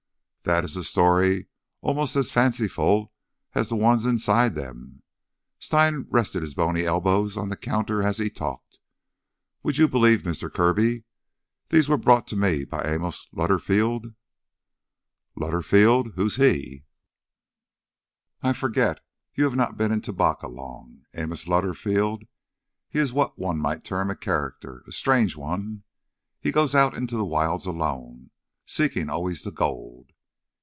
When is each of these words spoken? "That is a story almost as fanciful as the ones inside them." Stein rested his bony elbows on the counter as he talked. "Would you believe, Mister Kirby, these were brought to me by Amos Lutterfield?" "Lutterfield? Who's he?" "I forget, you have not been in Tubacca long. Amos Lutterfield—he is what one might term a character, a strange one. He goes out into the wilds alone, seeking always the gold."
"That 0.43 0.63
is 0.65 0.75
a 0.75 0.83
story 0.83 1.45
almost 1.81 2.15
as 2.15 2.31
fanciful 2.31 3.13
as 3.53 3.69
the 3.69 3.75
ones 3.75 4.07
inside 4.07 4.55
them." 4.55 5.03
Stein 5.59 6.07
rested 6.09 6.41
his 6.41 6.55
bony 6.55 6.83
elbows 6.83 7.37
on 7.37 7.49
the 7.49 7.55
counter 7.55 8.01
as 8.01 8.17
he 8.17 8.31
talked. 8.31 8.79
"Would 9.61 9.77
you 9.77 9.87
believe, 9.87 10.25
Mister 10.25 10.49
Kirby, 10.49 11.03
these 11.69 11.87
were 11.87 11.95
brought 11.95 12.25
to 12.29 12.35
me 12.35 12.65
by 12.65 12.81
Amos 12.83 13.27
Lutterfield?" 13.31 14.15
"Lutterfield? 15.37 16.15
Who's 16.15 16.37
he?" 16.37 16.85
"I 18.41 18.51
forget, 18.51 18.99
you 19.35 19.43
have 19.43 19.55
not 19.55 19.77
been 19.77 19.91
in 19.91 20.01
Tubacca 20.01 20.47
long. 20.47 21.03
Amos 21.15 21.45
Lutterfield—he 21.45 22.97
is 22.97 23.13
what 23.13 23.37
one 23.37 23.59
might 23.59 23.83
term 23.83 24.09
a 24.09 24.15
character, 24.15 24.83
a 24.87 24.91
strange 24.91 25.37
one. 25.37 25.83
He 26.39 26.51
goes 26.51 26.73
out 26.73 26.95
into 26.97 27.15
the 27.15 27.25
wilds 27.27 27.67
alone, 27.67 28.31
seeking 28.65 29.07
always 29.07 29.43
the 29.43 29.51
gold." 29.51 30.09